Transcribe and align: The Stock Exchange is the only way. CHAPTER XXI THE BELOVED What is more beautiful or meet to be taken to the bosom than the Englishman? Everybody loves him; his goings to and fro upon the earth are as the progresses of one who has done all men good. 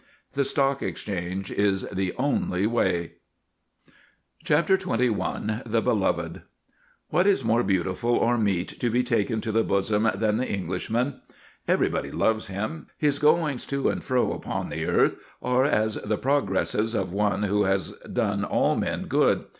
The 0.33 0.43
Stock 0.43 0.81
Exchange 0.81 1.51
is 1.51 1.83
the 1.83 2.11
only 2.17 2.65
way. 2.65 3.17
CHAPTER 4.43 4.75
XXI 4.75 5.61
THE 5.63 5.79
BELOVED 5.83 6.41
What 7.11 7.27
is 7.27 7.43
more 7.43 7.61
beautiful 7.61 8.09
or 8.13 8.35
meet 8.39 8.79
to 8.79 8.89
be 8.89 9.03
taken 9.03 9.41
to 9.41 9.51
the 9.51 9.63
bosom 9.63 10.09
than 10.15 10.37
the 10.37 10.47
Englishman? 10.49 11.21
Everybody 11.67 12.09
loves 12.09 12.47
him; 12.47 12.87
his 12.97 13.19
goings 13.19 13.67
to 13.67 13.89
and 13.89 14.03
fro 14.03 14.33
upon 14.33 14.69
the 14.69 14.85
earth 14.87 15.17
are 15.39 15.65
as 15.65 15.93
the 15.97 16.17
progresses 16.17 16.95
of 16.95 17.13
one 17.13 17.43
who 17.43 17.65
has 17.65 17.91
done 18.11 18.43
all 18.43 18.75
men 18.75 19.03
good. 19.05 19.45